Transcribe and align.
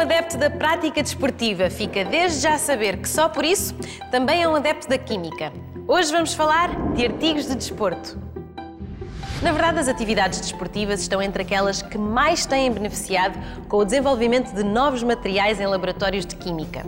adepto 0.00 0.38
da 0.38 0.48
prática 0.48 1.02
desportiva 1.02 1.68
fica 1.68 2.04
desde 2.04 2.40
já 2.40 2.54
a 2.54 2.58
saber 2.58 2.96
que 2.96 3.08
só 3.08 3.28
por 3.28 3.44
isso 3.44 3.74
também 4.10 4.42
é 4.42 4.48
um 4.48 4.54
adepto 4.54 4.88
da 4.88 4.96
química. 4.96 5.52
Hoje 5.86 6.10
vamos 6.10 6.32
falar 6.32 6.70
de 6.94 7.04
artigos 7.04 7.46
de 7.46 7.54
desporto. 7.54 8.18
Na 9.42 9.52
verdade, 9.52 9.78
as 9.78 9.88
atividades 9.88 10.40
desportivas 10.40 11.00
estão 11.00 11.20
entre 11.20 11.42
aquelas 11.42 11.82
que 11.82 11.98
mais 11.98 12.46
têm 12.46 12.70
beneficiado 12.70 13.38
com 13.68 13.76
o 13.76 13.84
desenvolvimento 13.84 14.54
de 14.54 14.62
novos 14.62 15.02
materiais 15.02 15.60
em 15.60 15.66
laboratórios 15.66 16.24
de 16.24 16.34
química. 16.36 16.84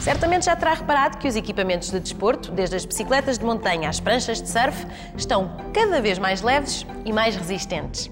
Certamente 0.00 0.46
já 0.46 0.56
terá 0.56 0.74
reparado 0.74 1.18
que 1.18 1.28
os 1.28 1.36
equipamentos 1.36 1.90
de 1.90 2.00
desporto, 2.00 2.50
desde 2.50 2.76
as 2.76 2.84
bicicletas 2.84 3.38
de 3.38 3.44
montanha 3.44 3.88
às 3.88 4.00
pranchas 4.00 4.42
de 4.42 4.48
surf, 4.48 4.86
estão 5.16 5.56
cada 5.72 6.00
vez 6.00 6.18
mais 6.18 6.42
leves 6.42 6.84
e 7.04 7.12
mais 7.12 7.36
resistentes. 7.36 8.10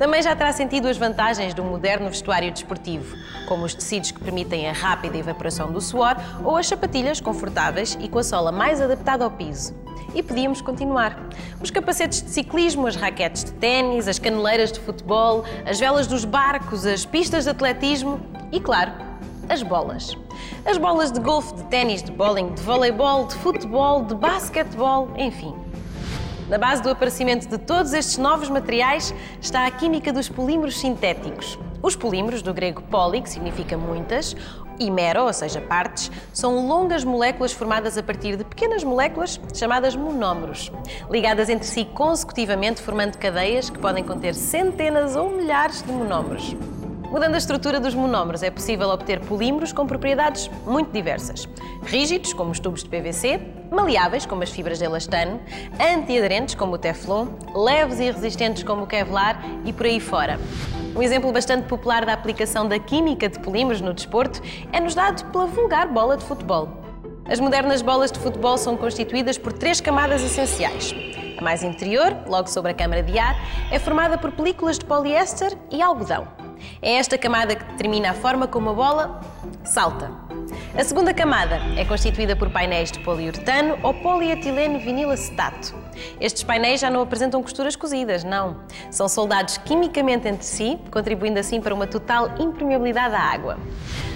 Também 0.00 0.22
já 0.22 0.34
terá 0.34 0.50
sentido 0.50 0.88
as 0.88 0.96
vantagens 0.96 1.52
do 1.52 1.62
moderno 1.62 2.08
vestuário 2.08 2.50
desportivo, 2.50 3.14
como 3.46 3.66
os 3.66 3.74
tecidos 3.74 4.10
que 4.10 4.18
permitem 4.18 4.66
a 4.66 4.72
rápida 4.72 5.18
evaporação 5.18 5.70
do 5.70 5.78
suor 5.78 6.16
ou 6.42 6.56
as 6.56 6.68
sapatilhas 6.68 7.20
confortáveis 7.20 7.98
e 8.00 8.08
com 8.08 8.18
a 8.18 8.24
sola 8.24 8.50
mais 8.50 8.80
adaptada 8.80 9.24
ao 9.26 9.30
piso. 9.30 9.74
E 10.14 10.22
podíamos 10.22 10.62
continuar. 10.62 11.28
Os 11.60 11.70
capacetes 11.70 12.22
de 12.22 12.30
ciclismo, 12.30 12.86
as 12.86 12.96
raquetes 12.96 13.44
de 13.44 13.52
ténis, 13.52 14.08
as 14.08 14.18
caneleiras 14.18 14.72
de 14.72 14.80
futebol, 14.80 15.44
as 15.66 15.78
velas 15.78 16.06
dos 16.06 16.24
barcos, 16.24 16.86
as 16.86 17.04
pistas 17.04 17.44
de 17.44 17.50
atletismo 17.50 18.18
e, 18.50 18.58
claro, 18.58 18.92
as 19.50 19.62
bolas. 19.62 20.16
As 20.64 20.78
bolas 20.78 21.12
de 21.12 21.20
golfe, 21.20 21.54
de 21.56 21.64
ténis, 21.64 22.02
de 22.02 22.10
bowling, 22.10 22.54
de 22.54 22.62
voleibol, 22.62 23.26
de 23.26 23.34
futebol, 23.34 24.02
de 24.06 24.14
basquetebol, 24.14 25.10
enfim. 25.18 25.54
Na 26.50 26.58
base 26.58 26.82
do 26.82 26.90
aparecimento 26.90 27.48
de 27.48 27.56
todos 27.58 27.92
estes 27.92 28.18
novos 28.18 28.50
materiais 28.50 29.14
está 29.40 29.66
a 29.66 29.70
química 29.70 30.12
dos 30.12 30.28
polímeros 30.28 30.80
sintéticos. 30.80 31.56
Os 31.80 31.94
polímeros, 31.94 32.42
do 32.42 32.52
grego 32.52 32.82
poli, 32.82 33.22
que 33.22 33.30
significa 33.30 33.78
muitas, 33.78 34.34
e 34.76 34.90
mero, 34.90 35.26
ou 35.26 35.32
seja, 35.32 35.60
partes, 35.60 36.10
são 36.32 36.66
longas 36.66 37.04
moléculas 37.04 37.52
formadas 37.52 37.96
a 37.96 38.02
partir 38.02 38.36
de 38.36 38.42
pequenas 38.42 38.82
moléculas 38.82 39.40
chamadas 39.54 39.94
monómeros, 39.94 40.72
ligadas 41.08 41.48
entre 41.48 41.68
si 41.68 41.84
consecutivamente, 41.84 42.82
formando 42.82 43.16
cadeias 43.16 43.70
que 43.70 43.78
podem 43.78 44.02
conter 44.02 44.34
centenas 44.34 45.14
ou 45.14 45.30
milhares 45.30 45.82
de 45.82 45.92
monómeros. 45.92 46.56
Mudando 47.10 47.34
a 47.34 47.38
estrutura 47.38 47.80
dos 47.80 47.92
monómeros, 47.92 48.40
é 48.40 48.52
possível 48.52 48.88
obter 48.88 49.18
polímeros 49.18 49.72
com 49.72 49.84
propriedades 49.84 50.48
muito 50.64 50.92
diversas. 50.92 51.48
Rígidos, 51.82 52.32
como 52.32 52.52
os 52.52 52.60
tubos 52.60 52.84
de 52.84 52.88
PVC, 52.88 53.40
maleáveis, 53.68 54.24
como 54.24 54.44
as 54.44 54.50
fibras 54.50 54.78
de 54.78 54.84
elastano, 54.84 55.40
antiaderentes, 55.80 56.54
como 56.54 56.74
o 56.74 56.78
Teflon, 56.78 57.26
leves 57.52 57.98
e 57.98 58.12
resistentes, 58.12 58.62
como 58.62 58.84
o 58.84 58.86
Kevlar 58.86 59.42
e 59.64 59.72
por 59.72 59.86
aí 59.86 59.98
fora. 59.98 60.38
Um 60.94 61.02
exemplo 61.02 61.32
bastante 61.32 61.66
popular 61.66 62.06
da 62.06 62.12
aplicação 62.12 62.68
da 62.68 62.78
química 62.78 63.28
de 63.28 63.40
polímeros 63.40 63.80
no 63.80 63.92
desporto 63.92 64.40
é-nos 64.72 64.94
dado 64.94 65.24
pela 65.32 65.46
vulgar 65.46 65.88
bola 65.88 66.16
de 66.16 66.24
futebol. 66.24 66.68
As 67.28 67.40
modernas 67.40 67.82
bolas 67.82 68.12
de 68.12 68.20
futebol 68.20 68.56
são 68.56 68.76
constituídas 68.76 69.36
por 69.36 69.52
três 69.52 69.80
camadas 69.80 70.22
essenciais. 70.22 70.94
A 71.36 71.42
mais 71.42 71.64
interior, 71.64 72.16
logo 72.28 72.48
sobre 72.48 72.70
a 72.70 72.74
câmara 72.74 73.02
de 73.02 73.18
ar, 73.18 73.34
é 73.72 73.80
formada 73.80 74.16
por 74.16 74.30
películas 74.30 74.78
de 74.78 74.84
poliéster 74.84 75.58
e 75.72 75.82
algodão. 75.82 76.39
É 76.82 76.92
esta 76.94 77.18
camada 77.18 77.54
que 77.54 77.64
determina 77.64 78.10
a 78.10 78.14
forma 78.14 78.46
como 78.46 78.70
a 78.70 78.72
bola 78.72 79.20
salta. 79.64 80.10
A 80.76 80.84
segunda 80.84 81.12
camada 81.12 81.60
é 81.76 81.84
constituída 81.84 82.34
por 82.36 82.50
painéis 82.50 82.90
de 82.90 82.98
poliuretano 83.00 83.78
ou 83.82 83.92
polietileno 83.92 84.78
vinilacetato. 84.78 85.74
Estes 86.20 86.42
painéis 86.42 86.80
já 86.80 86.90
não 86.90 87.02
apresentam 87.02 87.42
costuras 87.42 87.76
cozidas, 87.76 88.24
não. 88.24 88.56
São 88.90 89.08
soldados 89.08 89.58
quimicamente 89.58 90.28
entre 90.28 90.44
si, 90.44 90.78
contribuindo 90.90 91.38
assim 91.38 91.60
para 91.60 91.74
uma 91.74 91.86
total 91.86 92.30
impermeabilidade 92.38 93.14
à 93.14 93.20
água. 93.20 93.58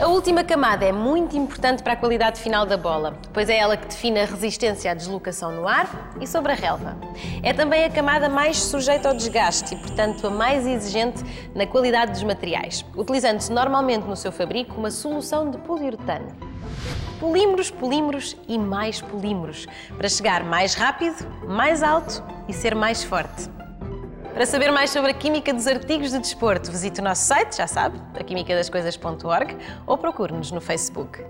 A 0.01 0.09
última 0.09 0.43
camada 0.43 0.85
é 0.85 0.91
muito 0.91 1.37
importante 1.37 1.81
para 1.81 1.93
a 1.93 1.97
qualidade 1.97 2.41
final 2.41 2.67
da 2.67 2.77
bola, 2.77 3.17
pois 3.33 3.49
é 3.49 3.57
ela 3.59 3.77
que 3.77 3.87
define 3.87 4.19
a 4.19 4.25
resistência 4.25 4.91
à 4.91 4.95
deslocação 4.95 5.53
no 5.53 5.69
ar 5.69 5.89
e 6.21 6.27
sobre 6.27 6.51
a 6.51 6.55
relva. 6.57 6.97
É 7.45 7.53
também 7.53 7.85
a 7.85 7.91
camada 7.91 8.29
mais 8.29 8.61
sujeita 8.61 9.09
ao 9.09 9.15
desgaste 9.15 9.73
e, 9.73 9.79
portanto, 9.79 10.27
a 10.27 10.31
mais 10.31 10.67
exigente 10.67 11.23
na 11.55 11.65
qualidade 11.65 12.11
dos 12.11 12.25
materiais, 12.25 12.85
utilizando-se 12.97 13.53
normalmente 13.53 14.05
no 14.05 14.17
seu 14.17 14.33
fabrico 14.33 14.75
uma 14.77 14.91
solução 14.91 15.49
de 15.49 15.59
poliuretano. 15.59 16.27
Polímeros, 17.21 17.71
polímeros 17.71 18.37
e 18.49 18.59
mais 18.59 19.01
polímeros, 19.01 19.69
para 19.97 20.09
chegar 20.09 20.43
mais 20.43 20.75
rápido, 20.75 21.25
mais 21.47 21.85
alto 21.85 22.21
e 22.49 22.53
ser 22.53 22.75
mais 22.75 23.05
forte. 23.05 23.54
Para 24.35 24.47
saber 24.47 24.73
mais 24.73 24.91
sobre 24.91 25.13
a 25.13 25.15
química 25.15 25.55
dos 25.55 25.69
artigos 25.69 26.11
de 26.11 26.19
desporto, 26.19 26.69
visite 26.69 27.01
o 27.01 27.05
nosso 27.05 27.23
site, 27.23 27.57
já 27.57 27.69
sabe, 27.69 28.01
aquimicadascoisas.org 28.19 29.57
ou 29.87 29.97
procure-nos 29.97 30.51
no 30.51 30.61
Facebook. 30.61 31.21